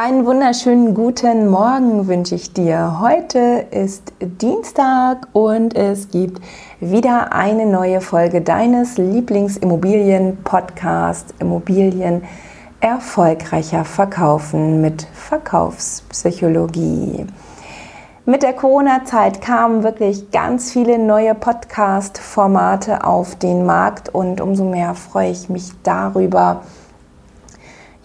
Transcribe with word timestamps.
Einen 0.00 0.26
wunderschönen 0.26 0.94
guten 0.94 1.48
Morgen 1.48 2.06
wünsche 2.06 2.36
ich 2.36 2.52
dir. 2.52 3.00
Heute 3.00 3.66
ist 3.72 4.12
Dienstag 4.20 5.26
und 5.32 5.74
es 5.74 6.10
gibt 6.10 6.40
wieder 6.78 7.32
eine 7.32 7.66
neue 7.66 8.00
Folge 8.00 8.40
deines 8.40 8.96
Lieblingsimmobilien-Podcast 8.96 11.34
Immobilien 11.40 12.22
erfolgreicher 12.78 13.84
verkaufen 13.84 14.80
mit 14.80 15.02
Verkaufspsychologie. 15.02 17.26
Mit 18.24 18.44
der 18.44 18.52
Corona-Zeit 18.52 19.40
kamen 19.40 19.82
wirklich 19.82 20.30
ganz 20.30 20.70
viele 20.70 21.00
neue 21.00 21.34
Podcast-Formate 21.34 23.04
auf 23.04 23.34
den 23.34 23.66
Markt 23.66 24.14
und 24.14 24.40
umso 24.40 24.62
mehr 24.62 24.94
freue 24.94 25.32
ich 25.32 25.48
mich 25.48 25.72
darüber, 25.82 26.62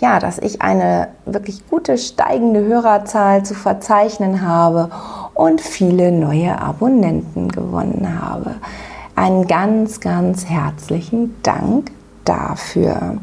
ja, 0.03 0.19
dass 0.19 0.37
ich 0.37 0.61
eine 0.61 1.07
wirklich 1.25 1.65
gute 1.69 1.97
steigende 1.97 2.65
Hörerzahl 2.65 3.43
zu 3.43 3.53
verzeichnen 3.53 4.45
habe 4.45 4.89
und 5.33 5.61
viele 5.61 6.11
neue 6.11 6.59
Abonnenten 6.59 7.47
gewonnen 7.47 8.19
habe. 8.21 8.55
Einen 9.15 9.47
ganz, 9.47 10.01
ganz 10.01 10.45
herzlichen 10.45 11.41
Dank 11.41 11.89
dafür. 12.25 13.15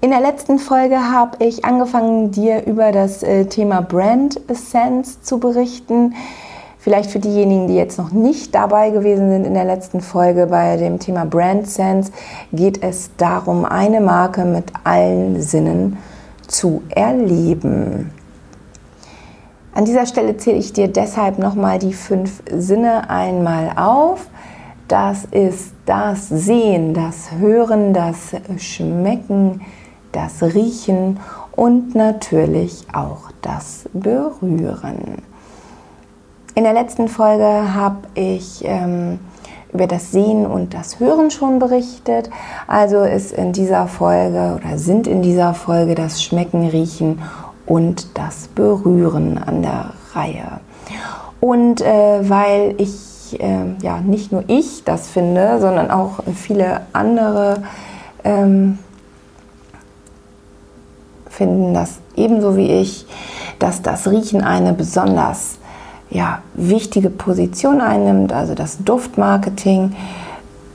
In 0.00 0.10
der 0.10 0.20
letzten 0.20 0.60
Folge 0.60 1.10
habe 1.10 1.44
ich 1.44 1.64
angefangen, 1.64 2.30
dir 2.30 2.64
über 2.64 2.92
das 2.92 3.24
äh, 3.24 3.46
Thema 3.46 3.82
Brand 3.82 4.40
Sense 4.52 5.20
zu 5.22 5.40
berichten. 5.40 6.14
Vielleicht 6.82 7.12
für 7.12 7.20
diejenigen, 7.20 7.68
die 7.68 7.76
jetzt 7.76 7.96
noch 7.96 8.10
nicht 8.10 8.56
dabei 8.56 8.90
gewesen 8.90 9.30
sind 9.30 9.46
in 9.46 9.54
der 9.54 9.64
letzten 9.64 10.00
Folge 10.00 10.48
bei 10.48 10.76
dem 10.76 10.98
Thema 10.98 11.24
Brand 11.24 11.68
Sense, 11.68 12.10
geht 12.52 12.82
es 12.82 13.12
darum, 13.16 13.64
eine 13.64 14.00
Marke 14.00 14.44
mit 14.44 14.64
allen 14.82 15.40
Sinnen 15.40 15.96
zu 16.48 16.82
erleben. 16.88 18.10
An 19.72 19.84
dieser 19.84 20.06
Stelle 20.06 20.36
zähle 20.38 20.58
ich 20.58 20.72
dir 20.72 20.88
deshalb 20.88 21.38
nochmal 21.38 21.78
die 21.78 21.92
fünf 21.92 22.42
Sinne 22.50 23.08
einmal 23.08 23.74
auf. 23.76 24.26
Das 24.88 25.24
ist 25.26 25.74
das 25.86 26.28
Sehen, 26.30 26.94
das 26.94 27.30
Hören, 27.38 27.94
das 27.94 28.34
Schmecken, 28.56 29.60
das 30.10 30.42
Riechen 30.42 31.20
und 31.54 31.94
natürlich 31.94 32.88
auch 32.92 33.30
das 33.40 33.88
Berühren. 33.92 35.31
In 36.54 36.64
der 36.64 36.74
letzten 36.74 37.08
Folge 37.08 37.44
habe 37.74 38.08
ich 38.14 38.62
ähm, 38.64 39.20
über 39.72 39.86
das 39.86 40.12
Sehen 40.12 40.44
und 40.44 40.74
das 40.74 41.00
Hören 41.00 41.30
schon 41.30 41.58
berichtet. 41.58 42.28
Also 42.66 43.04
ist 43.04 43.32
in 43.32 43.54
dieser 43.54 43.86
Folge 43.86 44.58
oder 44.60 44.76
sind 44.76 45.06
in 45.06 45.22
dieser 45.22 45.54
Folge 45.54 45.94
das 45.94 46.22
Schmecken, 46.22 46.68
Riechen 46.68 47.22
und 47.64 48.18
das 48.18 48.48
Berühren 48.48 49.38
an 49.38 49.62
der 49.62 49.92
Reihe. 50.12 50.60
Und 51.40 51.80
äh, 51.80 52.28
weil 52.28 52.74
ich, 52.76 53.40
äh, 53.40 53.72
ja, 53.80 54.00
nicht 54.00 54.30
nur 54.30 54.44
ich 54.46 54.84
das 54.84 55.08
finde, 55.08 55.58
sondern 55.58 55.90
auch 55.90 56.20
viele 56.34 56.82
andere 56.92 57.62
ähm, 58.24 58.78
finden 61.30 61.72
das 61.72 62.00
ebenso 62.14 62.58
wie 62.58 62.70
ich, 62.70 63.06
dass 63.58 63.80
das 63.80 64.06
Riechen 64.06 64.42
eine 64.42 64.74
besonders 64.74 65.56
ja, 66.12 66.42
wichtige 66.54 67.10
Position 67.10 67.80
einnimmt, 67.80 68.32
also 68.32 68.54
das 68.54 68.78
Duftmarketing, 68.84 69.94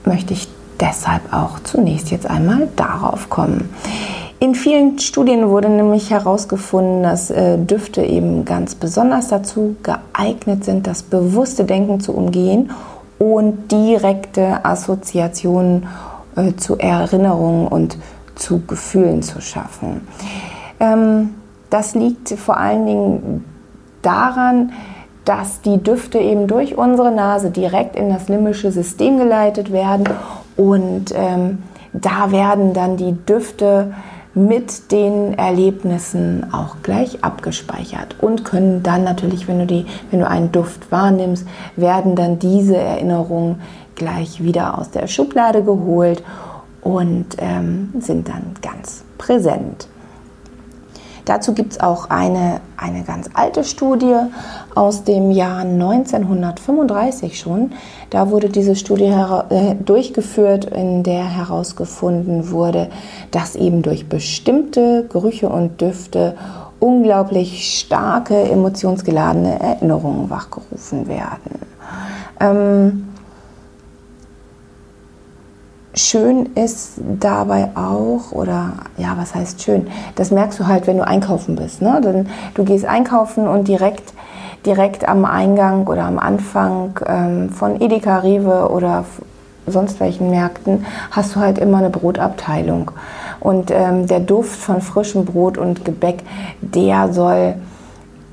möchte 0.03 0.33
ich 0.33 0.47
deshalb 0.79 1.33
auch 1.33 1.59
zunächst 1.59 2.11
jetzt 2.11 2.29
einmal 2.29 2.67
darauf 2.75 3.29
kommen. 3.29 3.69
In 4.39 4.55
vielen 4.55 4.99
Studien 4.99 5.49
wurde 5.49 5.69
nämlich 5.69 6.11
herausgefunden, 6.11 7.03
dass 7.03 7.31
äh, 7.31 7.57
Düfte 7.57 8.03
eben 8.03 8.45
ganz 8.45 8.75
besonders 8.75 9.29
dazu 9.29 9.75
geeignet 9.81 10.63
sind, 10.63 10.85
das 10.85 11.01
bewusste 11.01 11.65
Denken 11.65 11.99
zu 11.99 12.13
umgehen 12.13 12.71
und 13.17 13.71
direkte 13.71 14.63
Assoziationen 14.63 15.87
äh, 16.35 16.53
zu 16.55 16.77
Erinnerungen 16.77 17.67
und 17.67 17.97
zu 18.35 18.61
Gefühlen 18.67 19.23
zu 19.23 19.41
schaffen. 19.41 20.01
Ähm, 20.79 21.31
das 21.71 21.95
liegt 21.95 22.29
vor 22.29 22.57
allen 22.57 22.85
Dingen 22.85 23.45
daran, 24.03 24.71
dass 25.27 25.61
die 25.61 25.83
Düfte 25.83 26.19
eben 26.19 26.47
durch 26.47 26.77
unsere 26.77 27.11
Nase 27.11 27.51
direkt 27.51 27.97
in 27.97 28.09
das 28.09 28.29
limbische 28.29 28.71
System 28.71 29.17
geleitet 29.17 29.73
werden 29.73 30.05
und 30.55 31.13
ähm, 31.13 31.63
da 31.91 32.31
werden 32.31 32.73
dann 32.73 32.95
die 32.95 33.13
Düfte 33.13 33.93
mit 34.33 34.91
den 34.91 35.37
Erlebnissen 35.37 36.45
auch 36.53 36.77
gleich 36.83 37.23
abgespeichert 37.23 38.15
und 38.21 38.45
können 38.45 38.83
dann 38.83 39.03
natürlich, 39.03 39.47
wenn 39.47 39.59
du, 39.59 39.65
die, 39.65 39.85
wenn 40.11 40.19
du 40.19 40.27
einen 40.27 40.51
Duft 40.51 40.91
wahrnimmst, 40.91 41.45
werden 41.75 42.15
dann 42.15 42.39
diese 42.39 42.77
Erinnerungen 42.77 43.59
gleich 43.95 44.41
wieder 44.43 44.77
aus 44.77 44.91
der 44.91 45.07
Schublade 45.07 45.63
geholt 45.63 46.23
und 46.81 47.35
ähm, 47.39 47.93
sind 47.99 48.29
dann 48.29 48.53
ganz 48.61 49.03
präsent. 49.17 49.87
Dazu 51.27 51.53
gibt 51.53 51.73
es 51.73 51.79
auch 51.81 52.09
eine, 52.09 52.61
eine 52.77 53.03
ganz 53.03 53.29
alte 53.33 53.65
Studie 53.65 54.15
aus 54.75 55.03
dem 55.03 55.29
Jahr 55.29 55.59
1935 55.59 57.37
schon. 57.37 57.73
Da 58.11 58.31
wurde 58.31 58.47
diese 58.47 58.77
Studie 58.77 59.13
äh, 59.49 59.75
durchgeführt, 59.75 60.65
in 60.65 61.03
der 61.03 61.25
herausgefunden 61.25 62.49
wurde, 62.51 62.89
dass 63.31 63.57
eben 63.57 63.81
durch 63.81 64.07
bestimmte 64.07 65.05
Gerüche 65.11 65.49
und 65.49 65.81
Düfte 65.81 66.35
unglaublich 66.79 67.77
starke 67.77 68.49
emotionsgeladene 68.49 69.59
Erinnerungen 69.59 70.29
wachgerufen 70.29 71.09
werden. 71.09 71.59
Ähm, 72.39 73.07
schön 75.97 76.47
ist 76.55 76.93
dabei 77.19 77.69
auch, 77.75 78.31
oder 78.31 78.73
ja, 78.97 79.15
was 79.17 79.35
heißt 79.35 79.61
schön? 79.61 79.87
Das 80.15 80.31
merkst 80.31 80.59
du 80.59 80.67
halt, 80.67 80.87
wenn 80.87 80.97
du 80.97 81.07
einkaufen 81.07 81.55
bist. 81.55 81.81
Ne? 81.81 81.99
Dann, 82.01 82.27
du 82.53 82.63
gehst 82.63 82.85
einkaufen 82.85 83.47
und 83.47 83.67
direkt, 83.67 84.13
direkt 84.65 85.07
am 85.07 85.25
Eingang 85.25 85.87
oder 85.87 86.05
am 86.05 86.19
Anfang 86.19 86.99
ähm, 87.05 87.49
von 87.49 87.81
Edeka, 87.81 88.19
Rewe 88.19 88.69
oder 88.69 89.05
sonst 89.65 89.99
welchen 89.99 90.29
Märkten 90.29 90.85
hast 91.11 91.35
du 91.35 91.39
halt 91.39 91.57
immer 91.57 91.79
eine 91.79 91.89
Brotabteilung. 91.89 92.91
Und 93.39 93.69
ähm, 93.71 94.07
der 94.07 94.19
Duft 94.19 94.59
von 94.59 94.81
frischem 94.81 95.25
Brot 95.25 95.57
und 95.57 95.85
Gebäck, 95.85 96.23
der 96.61 97.11
soll 97.13 97.55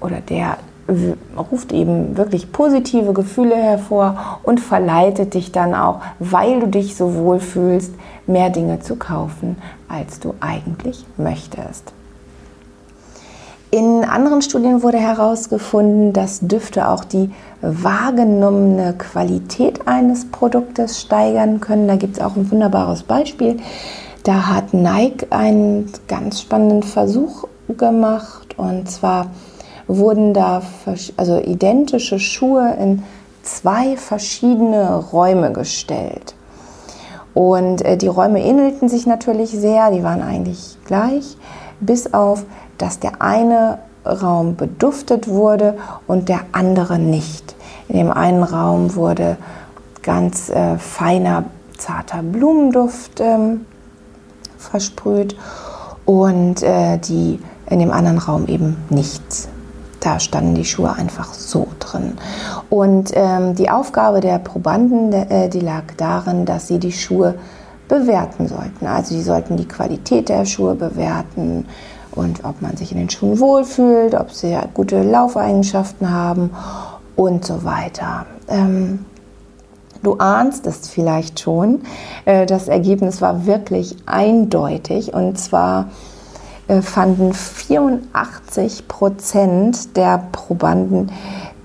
oder 0.00 0.20
der 0.20 0.58
ruft 1.36 1.72
eben 1.72 2.16
wirklich 2.16 2.52
positive 2.52 3.12
Gefühle 3.12 3.56
hervor 3.56 4.40
und 4.42 4.60
verleitet 4.60 5.34
dich 5.34 5.52
dann 5.52 5.74
auch, 5.74 6.00
weil 6.18 6.60
du 6.60 6.68
dich 6.68 6.96
so 6.96 7.14
wohl 7.14 7.40
fühlst, 7.40 7.94
mehr 8.26 8.50
Dinge 8.50 8.80
zu 8.80 8.96
kaufen, 8.96 9.56
als 9.88 10.20
du 10.20 10.34
eigentlich 10.40 11.06
möchtest. 11.16 11.92
In 13.70 14.04
anderen 14.04 14.40
Studien 14.40 14.84
wurde 14.84 14.98
herausgefunden, 14.98 16.12
dass 16.12 16.38
Düfte 16.38 16.88
auch 16.88 17.02
die 17.02 17.30
wahrgenommene 17.60 18.94
Qualität 18.96 19.88
eines 19.88 20.30
Produktes 20.30 21.00
steigern 21.00 21.60
können. 21.60 21.88
Da 21.88 21.96
gibt 21.96 22.16
es 22.16 22.22
auch 22.22 22.36
ein 22.36 22.48
wunderbares 22.52 23.02
Beispiel. 23.02 23.56
Da 24.22 24.46
hat 24.46 24.74
Nike 24.74 25.26
einen 25.30 25.90
ganz 26.06 26.40
spannenden 26.40 26.84
Versuch 26.84 27.48
gemacht 27.76 28.56
und 28.56 28.88
zwar 28.88 29.26
wurden 29.86 30.34
da 30.34 30.62
also 31.16 31.38
identische 31.40 32.18
Schuhe 32.18 32.76
in 32.80 33.02
zwei 33.42 33.96
verschiedene 33.96 34.96
Räume 34.96 35.52
gestellt. 35.52 36.34
Und 37.34 37.82
äh, 37.82 37.96
die 37.96 38.06
Räume 38.06 38.42
ähnelten 38.42 38.88
sich 38.88 39.06
natürlich 39.06 39.50
sehr, 39.50 39.90
die 39.90 40.02
waren 40.02 40.22
eigentlich 40.22 40.78
gleich, 40.86 41.36
bis 41.80 42.14
auf, 42.14 42.44
dass 42.78 43.00
der 43.00 43.20
eine 43.20 43.78
Raum 44.06 44.56
beduftet 44.56 45.28
wurde 45.28 45.76
und 46.06 46.28
der 46.28 46.40
andere 46.52 46.98
nicht. 46.98 47.54
In 47.88 47.96
dem 47.96 48.10
einen 48.10 48.42
Raum 48.42 48.94
wurde 48.94 49.36
ganz 50.02 50.48
äh, 50.50 50.78
feiner, 50.78 51.44
zarter 51.76 52.22
Blumenduft 52.22 53.20
ähm, 53.20 53.66
versprüht 54.58 55.36
und 56.04 56.62
äh, 56.62 56.98
die 56.98 57.40
in 57.68 57.78
dem 57.78 57.90
anderen 57.90 58.18
Raum 58.18 58.46
eben 58.46 58.76
nichts 58.90 59.48
da 60.04 60.20
standen 60.20 60.54
die 60.54 60.64
Schuhe 60.64 60.92
einfach 60.92 61.32
so 61.32 61.66
drin. 61.80 62.12
Und 62.68 63.12
ähm, 63.14 63.54
die 63.54 63.70
Aufgabe 63.70 64.20
der 64.20 64.38
Probanden, 64.38 65.12
äh, 65.12 65.48
die 65.48 65.60
lag 65.60 65.84
darin, 65.96 66.44
dass 66.44 66.68
sie 66.68 66.78
die 66.78 66.92
Schuhe 66.92 67.34
bewerten 67.88 68.46
sollten. 68.46 68.86
Also 68.86 69.14
sie 69.14 69.22
sollten 69.22 69.56
die 69.56 69.68
Qualität 69.68 70.28
der 70.28 70.44
Schuhe 70.44 70.74
bewerten 70.74 71.66
und 72.12 72.44
ob 72.44 72.60
man 72.62 72.76
sich 72.76 72.92
in 72.92 72.98
den 72.98 73.10
Schuhen 73.10 73.40
wohlfühlt, 73.40 74.14
ob 74.14 74.30
sie 74.30 74.56
gute 74.74 75.02
Laufeigenschaften 75.02 76.10
haben 76.10 76.50
und 77.16 77.44
so 77.44 77.64
weiter. 77.64 78.26
Ähm, 78.48 79.04
du 80.02 80.16
ahnst 80.18 80.66
es 80.66 80.88
vielleicht 80.88 81.40
schon. 81.40 81.82
Äh, 82.24 82.46
das 82.46 82.68
Ergebnis 82.68 83.20
war 83.22 83.46
wirklich 83.46 83.96
eindeutig 84.06 85.14
und 85.14 85.38
zwar 85.38 85.88
fanden 86.82 87.32
84 87.34 88.88
Prozent 88.88 89.96
der 89.96 90.18
Probanden, 90.32 91.10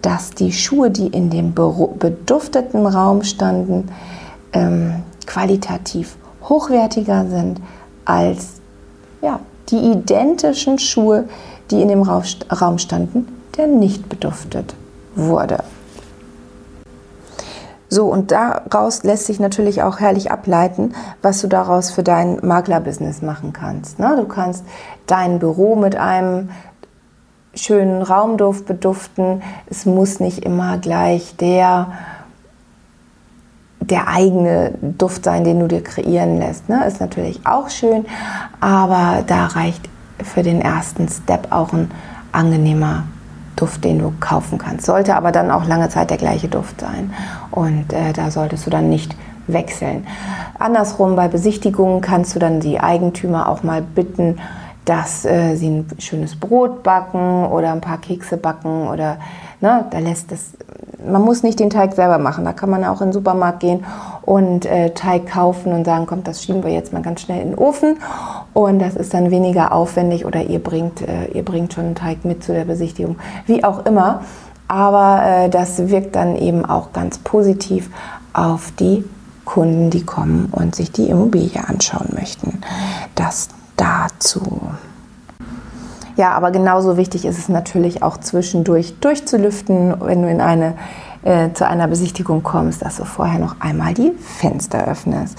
dass 0.02 0.32
die 0.32 0.52
Schuhe, 0.52 0.92
die 0.92 1.08
in 1.08 1.30
dem 1.30 1.54
bedufteten 1.54 2.86
Raum 2.86 3.24
standen, 3.24 3.90
ähm, 4.54 5.04
qualitativ 5.26 6.16
hochwertiger 6.44 7.26
sind 7.30 7.62
als 8.06 8.62
ja, 9.22 9.40
die 9.70 9.92
identischen 9.92 10.80
Schuhe, 10.80 11.26
die 11.70 11.82
in 11.82 11.90
dem 11.90 12.02
Raum 12.02 12.78
standen, 12.78 13.28
der 13.58 13.68
nicht 13.68 14.10
beduftet 14.10 14.74
wurde. 15.16 15.64
So, 17.90 18.06
und 18.06 18.32
daraus 18.32 19.04
lässt 19.04 19.26
sich 19.26 19.40
natürlich 19.40 19.82
auch 19.82 20.00
herrlich 20.00 20.32
ableiten, 20.32 20.94
was 21.24 21.42
du 21.42 21.48
daraus 21.48 21.90
für 21.90 22.04
dein 22.04 22.38
Maklerbusiness 22.46 23.24
machen 23.24 23.52
kannst. 23.52 23.98
Ne? 23.98 24.16
Du 24.16 24.26
kannst 24.26 24.64
dein 25.08 25.40
Büro 25.40 25.76
mit 25.76 25.96
einem 25.96 26.50
schönen 27.56 28.04
Raumduft 28.04 28.68
beduften. 28.68 29.42
Es 29.68 29.88
muss 29.88 30.20
nicht 30.20 30.46
immer 30.46 30.78
gleich 30.78 31.36
der, 31.38 31.92
der 33.80 34.08
eigene 34.08 34.74
Duft 34.82 35.24
sein, 35.24 35.44
den 35.44 35.60
du 35.60 35.68
dir 35.68 35.84
kreieren 35.84 36.38
lässt. 36.38 36.70
Ne? 36.70 36.86
Ist 36.86 37.02
natürlich 37.02 37.42
auch 37.48 37.70
schön, 37.70 38.06
aber 38.60 39.24
da 39.26 39.48
reicht 39.48 39.90
für 40.24 40.44
den 40.44 40.62
ersten 40.62 41.08
Step 41.08 41.52
auch 41.52 41.74
ein 41.74 41.90
angenehmer 42.32 43.06
Duft, 43.60 43.84
den 43.84 44.00
du 44.00 44.14
kaufen 44.20 44.58
kannst. 44.58 44.86
Sollte 44.86 45.16
aber 45.16 45.32
dann 45.32 45.52
auch 45.52 45.66
lange 45.66 45.90
Zeit 45.90 46.10
der 46.10 46.18
gleiche 46.18 46.48
Duft 46.48 46.82
sein. 46.82 47.14
Und 47.52 47.92
äh, 47.94 48.14
da 48.14 48.32
solltest 48.32 48.66
du 48.66 48.70
dann 48.70 48.90
nicht 48.90 49.16
wechseln. 49.48 50.06
Andersrum, 50.58 51.16
bei 51.16 51.28
Besichtigungen 51.28 52.02
kannst 52.02 52.36
du 52.36 52.40
dann 52.40 52.60
die 52.60 52.80
Eigentümer 52.80 53.50
auch 53.50 53.64
mal 53.64 53.82
bitten, 53.82 54.38
dass 54.86 55.26
äh, 55.26 55.56
sie 55.56 55.70
ein 55.70 55.88
schönes 56.00 56.36
Brot 56.36 56.84
backen 56.84 57.46
oder 57.46 57.72
ein 57.72 57.82
paar 57.82 58.00
Kekse 58.00 58.38
backen 58.38 58.88
oder 58.88 59.18
ne, 59.62 59.86
da 59.90 60.00
lässt 60.00 60.32
es. 60.32 60.52
Man 61.06 61.22
muss 61.22 61.44
nicht 61.44 61.60
den 61.60 61.70
Teig 61.70 61.94
selber 61.94 62.18
machen. 62.18 62.44
Da 62.44 62.54
kann 62.54 62.70
man 62.70 62.84
auch 62.84 63.02
in 63.02 63.08
den 63.08 63.14
Supermarkt 63.14 63.62
gehen 63.62 63.86
und 64.30 64.68
äh, 64.68 64.92
Teig 64.92 65.26
kaufen 65.26 65.74
und 65.74 65.86
sagen, 65.86 66.06
kommt, 66.06 66.28
das 66.28 66.44
schieben 66.44 66.64
wir 66.64 66.72
jetzt 66.72 66.94
mal 66.94 67.02
ganz 67.02 67.22
schnell 67.22 67.42
in 67.42 67.50
den 67.50 67.58
Ofen 67.58 67.98
und 68.54 68.78
das 68.78 68.96
ist 68.96 69.12
dann 69.16 69.32
weniger 69.32 69.72
aufwendig 69.72 70.24
oder 70.24 70.44
ihr 70.44 70.60
bringt, 70.60 71.02
äh, 71.02 71.26
ihr 71.34 71.44
bringt 71.44 71.74
schon 71.74 71.86
einen 71.86 71.96
Teig 71.96 72.26
mit 72.26 72.44
zu 72.44 72.54
der 72.54 72.66
Besichtigung, 72.66 73.16
wie 73.48 73.64
auch 73.64 73.88
immer. 73.88 74.22
Aber 74.68 75.24
äh, 75.26 75.50
das 75.50 75.90
wirkt 75.90 76.16
dann 76.16 76.36
eben 76.36 76.64
auch 76.64 76.94
ganz 76.94 77.18
positiv 77.18 77.90
auf 78.34 78.72
die 78.80 79.04
Kunden, 79.46 79.90
die 79.90 80.06
kommen 80.06 80.50
und 80.52 80.76
sich 80.76 80.92
die 80.92 81.10
Immobilie 81.10 81.68
anschauen 81.68 82.10
möchten. 82.14 82.62
Das 83.16 83.50
dazu. 83.78 84.62
Ja, 86.18 86.34
aber 86.34 86.52
genauso 86.52 86.98
wichtig 86.98 87.26
ist 87.26 87.40
es 87.40 87.50
natürlich 87.50 88.04
auch 88.04 88.18
zwischendurch 88.18 88.94
durchzulüften, 89.00 89.96
wenn 90.02 90.22
du 90.22 90.30
in 90.30 90.40
eine 90.40 90.76
äh, 91.24 91.52
zu 91.54 91.68
einer 91.68 91.88
Besichtigung 91.88 92.44
kommst, 92.44 92.82
dass 92.82 92.98
du 92.98 93.06
vorher 93.06 93.40
noch 93.40 93.60
einmal 93.60 93.94
die 93.94 94.12
Fenster 94.12 94.88
öffnest. 94.88 95.38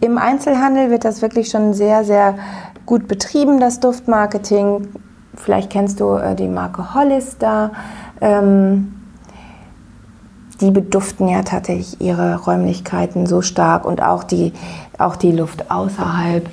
Im 0.00 0.18
Einzelhandel 0.18 0.90
wird 0.90 1.04
das 1.04 1.22
wirklich 1.22 1.48
schon 1.48 1.74
sehr, 1.74 2.04
sehr 2.04 2.34
gut 2.86 3.08
betrieben, 3.08 3.60
das 3.60 3.80
Duftmarketing. 3.80 4.88
Vielleicht 5.34 5.70
kennst 5.70 6.00
du 6.00 6.14
äh, 6.14 6.34
die 6.34 6.48
Marke 6.48 6.94
Hollister. 6.94 7.70
Ähm, 8.20 8.94
die 10.60 10.70
beduften 10.70 11.28
ja 11.28 11.42
tatsächlich 11.42 12.00
ihre 12.00 12.36
Räumlichkeiten 12.36 13.26
so 13.26 13.42
stark 13.42 13.84
und 13.84 14.02
auch 14.02 14.24
die, 14.24 14.52
auch 14.98 15.16
die 15.16 15.32
Luft 15.32 15.70
außerhalb 15.70 16.48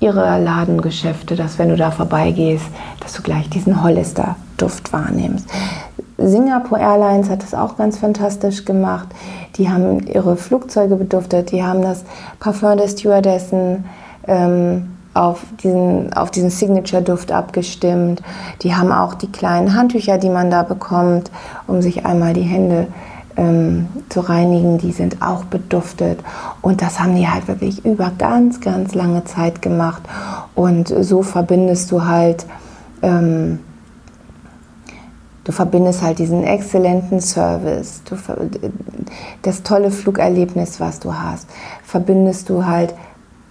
ihrer 0.00 0.38
Ladengeschäfte, 0.38 1.36
dass 1.36 1.58
wenn 1.58 1.68
du 1.68 1.76
da 1.76 1.90
vorbeigehst, 1.90 2.66
dass 3.00 3.14
du 3.14 3.22
gleich 3.22 3.48
diesen 3.48 3.82
Hollister-Duft 3.82 4.92
wahrnimmst. 4.92 5.48
Singapore 6.18 6.80
Airlines 6.80 7.28
hat 7.28 7.42
das 7.42 7.54
auch 7.54 7.76
ganz 7.76 7.98
fantastisch 7.98 8.64
gemacht. 8.64 9.08
Die 9.56 9.68
haben 9.68 10.06
ihre 10.06 10.36
Flugzeuge 10.36 10.96
beduftet, 10.96 11.52
die 11.52 11.62
haben 11.62 11.82
das 11.82 12.04
Parfum 12.40 12.76
der 12.76 12.88
Stewardessen 12.88 13.84
ähm, 14.26 14.88
auf 15.12 15.44
diesen, 15.62 16.12
auf 16.12 16.30
diesen 16.30 16.50
Signature-Duft 16.50 17.32
abgestimmt. 17.32 18.22
Die 18.62 18.74
haben 18.74 18.92
auch 18.92 19.14
die 19.14 19.30
kleinen 19.30 19.74
Handtücher, 19.74 20.18
die 20.18 20.28
man 20.28 20.50
da 20.50 20.62
bekommt, 20.62 21.30
um 21.66 21.82
sich 21.82 22.04
einmal 22.04 22.32
die 22.32 22.42
Hände 22.42 22.86
ähm, 23.36 23.88
zu 24.08 24.20
reinigen, 24.20 24.78
die 24.78 24.92
sind 24.92 25.22
auch 25.22 25.44
beduftet. 25.44 26.20
Und 26.62 26.82
das 26.82 27.00
haben 27.00 27.14
die 27.16 27.28
halt 27.28 27.48
wirklich 27.48 27.84
über 27.84 28.12
ganz, 28.16 28.60
ganz 28.60 28.94
lange 28.94 29.24
Zeit 29.24 29.62
gemacht. 29.62 30.02
Und 30.54 30.88
so 30.88 31.22
verbindest 31.22 31.90
du 31.92 32.04
halt 32.04 32.46
ähm, 33.02 33.60
Du 35.46 35.52
verbindest 35.52 36.02
halt 36.02 36.18
diesen 36.18 36.42
exzellenten 36.42 37.20
Service, 37.20 38.02
du, 38.04 38.16
das 39.42 39.62
tolle 39.62 39.92
Flugerlebnis, 39.92 40.80
was 40.80 40.98
du 40.98 41.14
hast, 41.14 41.48
verbindest 41.84 42.48
du 42.48 42.66
halt 42.66 42.94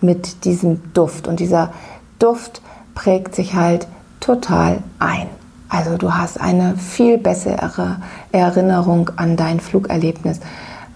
mit 0.01 0.44
diesem 0.44 0.92
Duft. 0.92 1.25
Und 1.25 1.39
dieser 1.39 1.71
Duft 2.19 2.62
prägt 2.95 3.33
sich 3.33 3.53
halt 3.53 3.88
total 4.19 4.80
ein. 5.00 5.27
Also 5.69 5.95
du 5.95 6.13
hast 6.13 6.38
eine 6.42 6.75
viel 6.75 7.18
bessere 7.18 8.01
Erinnerung 8.33 9.12
an 9.15 9.38
dein 9.38 9.62
Flugerlebnis, 9.62 10.41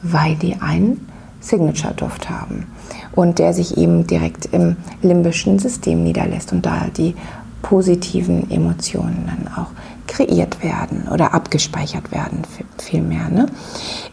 weil 0.01 0.35
die 0.35 0.61
einen 0.61 1.07
Signature-Duft 1.39 2.29
haben 2.29 2.67
und 3.13 3.39
der 3.39 3.53
sich 3.53 3.77
eben 3.77 4.05
direkt 4.05 4.47
im 4.51 4.75
limbischen 5.01 5.59
System 5.59 6.03
niederlässt 6.03 6.51
und 6.51 6.65
da 6.65 6.87
die 6.97 7.15
positiven 7.61 8.51
Emotionen 8.51 9.25
dann 9.27 9.53
auch 9.53 9.71
kreiert 10.09 10.63
werden 10.63 11.07
oder 11.13 11.33
abgespeichert 11.33 12.11
werden 12.11 12.41
vielmehr. 12.77 13.29
Ne? 13.29 13.45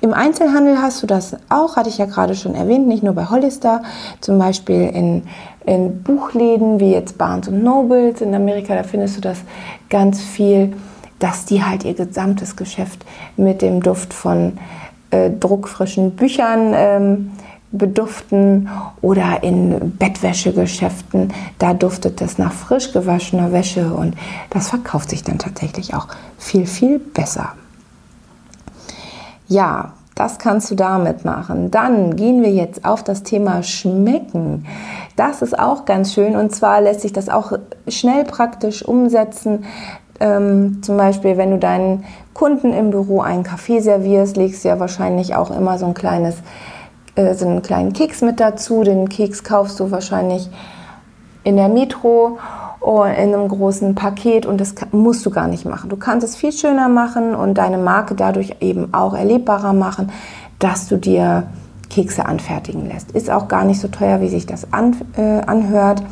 Im 0.02 0.12
Einzelhandel 0.12 0.80
hast 0.80 1.02
du 1.02 1.06
das 1.06 1.36
auch, 1.48 1.76
hatte 1.76 1.88
ich 1.88 1.98
ja 1.98 2.04
gerade 2.04 2.34
schon 2.34 2.54
erwähnt, 2.54 2.86
nicht 2.86 3.02
nur 3.02 3.14
bei 3.14 3.24
Hollister, 3.24 3.82
zum 4.20 4.38
Beispiel 4.38 4.82
in, 4.82 5.22
in 5.64 6.02
Buchläden 6.02 6.80
wie 6.80 6.92
jetzt 6.92 7.16
Barnes 7.16 7.50
Nobles 7.50 8.20
in 8.20 8.34
Amerika, 8.34 8.74
da 8.74 8.82
findest 8.82 9.16
du 9.16 9.20
das 9.22 9.38
ganz 9.88 10.20
viel, 10.20 10.74
dass 11.18 11.46
die 11.46 11.64
halt 11.64 11.84
ihr 11.84 11.94
gesamtes 11.94 12.56
Geschäft 12.56 13.04
mit 13.38 13.62
dem 13.62 13.82
Duft 13.82 14.12
von 14.12 14.58
äh, 15.10 15.30
druckfrischen 15.30 16.10
Büchern 16.14 16.72
ähm, 16.74 17.32
beduften 17.78 18.68
oder 19.00 19.42
in 19.42 19.96
Bettwäschegeschäften, 19.96 21.32
da 21.58 21.74
duftet 21.74 22.20
es 22.20 22.38
nach 22.38 22.52
frisch 22.52 22.92
gewaschener 22.92 23.52
Wäsche 23.52 23.92
und 23.92 24.14
das 24.50 24.68
verkauft 24.68 25.10
sich 25.10 25.22
dann 25.22 25.38
tatsächlich 25.38 25.94
auch 25.94 26.08
viel, 26.38 26.66
viel 26.66 26.98
besser. 26.98 27.52
Ja, 29.48 29.92
das 30.16 30.38
kannst 30.38 30.70
du 30.70 30.74
damit 30.74 31.26
machen. 31.26 31.70
Dann 31.70 32.16
gehen 32.16 32.42
wir 32.42 32.50
jetzt 32.50 32.86
auf 32.86 33.04
das 33.04 33.22
Thema 33.22 33.62
Schmecken. 33.62 34.66
Das 35.14 35.42
ist 35.42 35.58
auch 35.58 35.84
ganz 35.84 36.14
schön 36.14 36.36
und 36.36 36.54
zwar 36.54 36.80
lässt 36.80 37.02
sich 37.02 37.12
das 37.12 37.28
auch 37.28 37.52
schnell 37.86 38.24
praktisch 38.24 38.82
umsetzen. 38.82 39.64
Ähm, 40.18 40.82
zum 40.82 40.96
Beispiel, 40.96 41.36
wenn 41.36 41.50
du 41.50 41.58
deinen 41.58 42.04
Kunden 42.32 42.72
im 42.72 42.90
Büro 42.90 43.20
einen 43.20 43.42
Kaffee 43.42 43.80
servierst, 43.80 44.38
legst 44.38 44.64
du 44.64 44.68
ja 44.68 44.80
wahrscheinlich 44.80 45.34
auch 45.34 45.50
immer 45.50 45.78
so 45.78 45.86
ein 45.86 45.94
kleines 45.94 46.36
äh, 47.16 47.34
so 47.34 47.46
einen 47.46 47.62
kleinen 47.62 47.92
Keks 47.92 48.22
mit 48.22 48.38
dazu. 48.38 48.84
Den 48.84 49.08
Keks 49.08 49.42
kaufst 49.42 49.80
du 49.80 49.90
wahrscheinlich 49.90 50.48
in 51.42 51.56
der 51.56 51.68
Metro 51.68 52.38
in 52.86 53.34
einem 53.34 53.48
großen 53.48 53.96
Paket 53.96 54.46
und 54.46 54.60
das 54.60 54.74
musst 54.92 55.26
du 55.26 55.30
gar 55.30 55.48
nicht 55.48 55.64
machen. 55.64 55.90
Du 55.90 55.96
kannst 55.96 56.24
es 56.24 56.36
viel 56.36 56.52
schöner 56.52 56.88
machen 56.88 57.34
und 57.34 57.54
deine 57.54 57.78
Marke 57.78 58.14
dadurch 58.14 58.56
eben 58.60 58.94
auch 58.94 59.12
erlebbarer 59.14 59.72
machen, 59.72 60.12
dass 60.60 60.86
du 60.86 60.96
dir 60.96 61.48
Kekse 61.90 62.26
anfertigen 62.26 62.86
lässt. 62.86 63.10
Ist 63.10 63.28
auch 63.28 63.48
gar 63.48 63.64
nicht 63.64 63.80
so 63.80 63.88
teuer, 63.88 64.20
wie 64.20 64.28
sich 64.28 64.46
das 64.46 64.72
an, 64.72 64.94
äh, 65.16 65.40
anhört. 65.40 66.02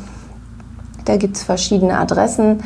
Da 1.05 1.15
gibt 1.15 1.37
es 1.37 1.43
verschiedene 1.43 1.97
Adressen. 1.97 2.61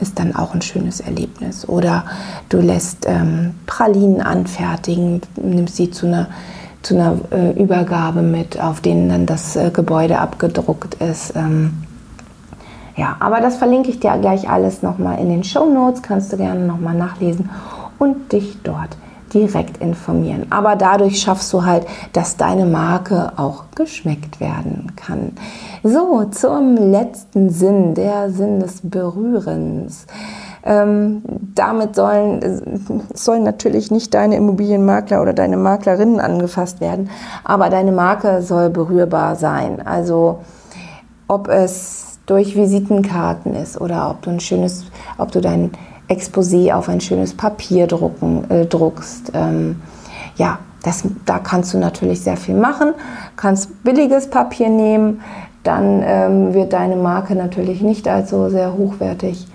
ist 0.00 0.18
dann 0.18 0.34
auch 0.34 0.54
ein 0.54 0.62
schönes 0.62 1.00
Erlebnis. 1.00 1.68
Oder 1.68 2.04
du 2.48 2.60
lässt 2.60 3.06
ähm, 3.06 3.54
Pralinen 3.66 4.20
anfertigen, 4.20 5.20
nimmst 5.36 5.76
sie 5.76 5.90
zu 5.90 6.06
einer, 6.06 6.28
zu 6.82 6.94
einer 6.94 7.18
äh, 7.30 7.50
Übergabe 7.60 8.22
mit, 8.22 8.60
auf 8.60 8.80
denen 8.80 9.08
dann 9.08 9.26
das 9.26 9.56
äh, 9.56 9.70
Gebäude 9.70 10.18
abgedruckt 10.18 10.94
ist. 10.96 11.34
Ähm, 11.36 11.74
ja, 12.96 13.16
aber 13.20 13.40
das 13.40 13.56
verlinke 13.56 13.90
ich 13.90 14.00
dir 14.00 14.16
gleich 14.18 14.48
alles 14.48 14.82
nochmal 14.82 15.18
in 15.18 15.28
den 15.28 15.42
Show 15.42 15.66
Notes, 15.66 16.02
kannst 16.02 16.32
du 16.32 16.36
gerne 16.36 16.64
nochmal 16.66 16.94
nachlesen 16.94 17.50
und 17.98 18.32
dich 18.32 18.58
dort 18.62 18.96
direkt 19.34 19.78
informieren. 19.78 20.46
Aber 20.50 20.76
dadurch 20.76 21.20
schaffst 21.20 21.52
du 21.52 21.64
halt, 21.64 21.86
dass 22.12 22.36
deine 22.36 22.64
Marke 22.64 23.32
auch 23.36 23.64
geschmeckt 23.74 24.40
werden 24.40 24.92
kann. 24.96 25.32
So, 25.82 26.24
zum 26.30 26.76
letzten 26.76 27.50
Sinn, 27.50 27.94
der 27.94 28.30
Sinn 28.30 28.60
des 28.60 28.80
Berührens. 28.82 30.06
Ähm, 30.66 31.22
damit 31.54 31.94
sollen, 31.94 32.40
sollen 33.12 33.42
natürlich 33.42 33.90
nicht 33.90 34.14
deine 34.14 34.36
Immobilienmakler 34.36 35.20
oder 35.20 35.34
deine 35.34 35.58
Maklerinnen 35.58 36.20
angefasst 36.20 36.80
werden, 36.80 37.10
aber 37.44 37.68
deine 37.68 37.92
Marke 37.92 38.40
soll 38.40 38.70
berührbar 38.70 39.36
sein. 39.36 39.86
Also 39.86 40.38
ob 41.28 41.48
es 41.48 42.18
durch 42.26 42.56
Visitenkarten 42.56 43.54
ist 43.54 43.78
oder 43.78 44.10
ob 44.10 44.22
du 44.22 44.30
ein 44.30 44.40
schönes, 44.40 44.84
ob 45.18 45.32
du 45.32 45.42
dein 45.42 45.72
Exposé 46.08 46.72
auf 46.72 46.88
ein 46.88 47.00
schönes 47.00 47.34
Papier 47.34 47.86
drucken, 47.86 48.50
äh, 48.50 48.66
druckst. 48.66 49.32
Ähm, 49.34 49.76
ja, 50.36 50.58
das, 50.82 51.04
da 51.24 51.38
kannst 51.38 51.72
du 51.72 51.78
natürlich 51.78 52.20
sehr 52.20 52.36
viel 52.36 52.54
machen. 52.54 52.92
Kannst 53.36 53.82
billiges 53.84 54.28
Papier 54.28 54.68
nehmen, 54.68 55.22
dann 55.62 56.02
ähm, 56.04 56.54
wird 56.54 56.74
deine 56.74 56.96
Marke 56.96 57.34
natürlich 57.34 57.80
nicht 57.80 58.06
als 58.06 58.30
so 58.30 58.50
sehr 58.50 58.74
hochwertig 58.74 59.46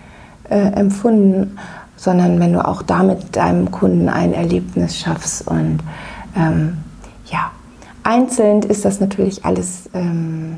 äh, 0.50 0.58
empfunden, 0.58 1.58
sondern 1.96 2.40
wenn 2.40 2.54
du 2.54 2.66
auch 2.66 2.82
damit 2.82 3.36
deinem 3.36 3.70
Kunden 3.70 4.10
ein 4.10 4.34
Erlebnis 4.34 4.98
schaffst 4.98 5.48
und 5.48 5.80
ähm, 6.36 6.78
ja, 7.26 7.52
einzeln 8.04 8.64
ist 8.64 8.86
das 8.86 9.00
natürlich 9.00 9.46
alles 9.46 9.90
ähm, 9.94 10.58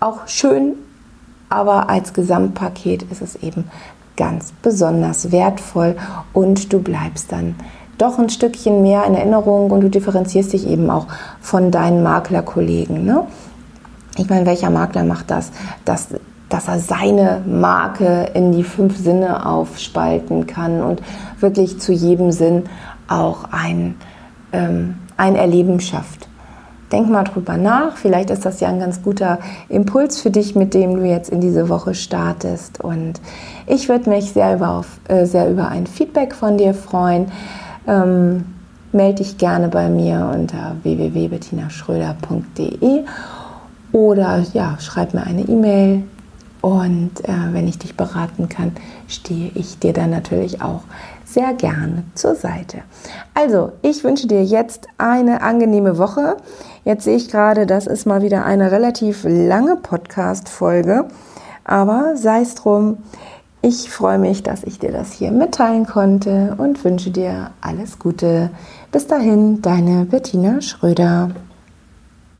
auch 0.00 0.26
schön 0.26 0.74
aber 1.54 1.88
als 1.88 2.12
Gesamtpaket 2.12 3.04
ist 3.04 3.22
es 3.22 3.36
eben 3.36 3.64
ganz 4.16 4.52
besonders 4.62 5.32
wertvoll 5.32 5.96
und 6.32 6.72
du 6.72 6.80
bleibst 6.80 7.32
dann 7.32 7.54
doch 7.98 8.18
ein 8.18 8.30
Stückchen 8.30 8.82
mehr 8.82 9.04
in 9.06 9.14
Erinnerung 9.14 9.70
und 9.70 9.80
du 9.80 9.88
differenzierst 9.88 10.52
dich 10.52 10.66
eben 10.66 10.90
auch 10.90 11.06
von 11.40 11.70
deinen 11.70 12.02
Maklerkollegen. 12.02 13.04
Ne? 13.04 13.26
Ich 14.16 14.28
meine, 14.28 14.46
welcher 14.46 14.70
Makler 14.70 15.04
macht 15.04 15.30
das? 15.30 15.52
Dass, 15.84 16.08
dass 16.48 16.68
er 16.68 16.80
seine 16.80 17.42
Marke 17.46 18.30
in 18.34 18.52
die 18.52 18.64
fünf 18.64 18.98
Sinne 18.98 19.46
aufspalten 19.46 20.46
kann 20.46 20.82
und 20.82 21.00
wirklich 21.40 21.80
zu 21.80 21.92
jedem 21.92 22.32
Sinn 22.32 22.64
auch 23.08 23.44
ein, 23.52 23.94
ähm, 24.52 24.96
ein 25.16 25.36
Erleben 25.36 25.80
schafft. 25.80 26.28
Denk 26.92 27.08
mal 27.08 27.24
drüber 27.24 27.56
nach. 27.56 27.96
Vielleicht 27.96 28.30
ist 28.30 28.44
das 28.44 28.60
ja 28.60 28.68
ein 28.68 28.78
ganz 28.78 29.02
guter 29.02 29.40
Impuls 29.68 30.20
für 30.20 30.30
dich, 30.30 30.54
mit 30.54 30.74
dem 30.74 30.94
du 30.96 31.04
jetzt 31.04 31.30
in 31.30 31.40
diese 31.40 31.68
Woche 31.68 31.94
startest. 31.94 32.84
Und 32.84 33.14
ich 33.66 33.88
würde 33.88 34.10
mich 34.10 34.32
sehr 34.32 34.54
über, 34.56 34.84
äh, 35.08 35.24
sehr 35.24 35.50
über 35.50 35.68
ein 35.68 35.86
Feedback 35.86 36.34
von 36.34 36.58
dir 36.58 36.74
freuen. 36.74 37.32
Ähm, 37.88 38.44
melde 38.92 39.22
dich 39.22 39.38
gerne 39.38 39.68
bei 39.68 39.88
mir 39.88 40.30
unter 40.34 40.76
www.bettinaschröder.de 40.82 43.04
oder 43.92 44.44
ja, 44.52 44.76
schreib 44.78 45.14
mir 45.14 45.24
eine 45.24 45.42
E-Mail. 45.42 46.02
Und 46.62 47.10
äh, 47.24 47.32
wenn 47.50 47.66
ich 47.66 47.78
dich 47.78 47.96
beraten 47.96 48.48
kann, 48.48 48.72
stehe 49.08 49.50
ich 49.54 49.80
dir 49.80 49.92
dann 49.92 50.10
natürlich 50.10 50.62
auch 50.62 50.82
sehr 51.24 51.52
gerne 51.54 52.04
zur 52.14 52.36
Seite. 52.36 52.78
Also, 53.34 53.72
ich 53.82 54.04
wünsche 54.04 54.28
dir 54.28 54.44
jetzt 54.44 54.86
eine 54.96 55.42
angenehme 55.42 55.98
Woche. 55.98 56.36
Jetzt 56.84 57.04
sehe 57.04 57.16
ich 57.16 57.28
gerade, 57.28 57.66
das 57.66 57.86
ist 57.86 58.06
mal 58.06 58.22
wieder 58.22 58.44
eine 58.44 58.70
relativ 58.70 59.24
lange 59.24 59.76
Podcast-Folge, 59.76 61.06
aber 61.64 62.16
sei 62.16 62.42
es 62.42 62.54
drum. 62.54 62.98
Ich 63.60 63.90
freue 63.90 64.18
mich, 64.18 64.42
dass 64.42 64.64
ich 64.64 64.78
dir 64.78 64.90
das 64.90 65.12
hier 65.12 65.30
mitteilen 65.30 65.86
konnte 65.86 66.54
und 66.58 66.84
wünsche 66.84 67.10
dir 67.10 67.50
alles 67.60 67.98
Gute. 67.98 68.50
Bis 68.90 69.06
dahin, 69.06 69.62
deine 69.62 70.04
Bettina 70.04 70.60
Schröder. 70.60 71.30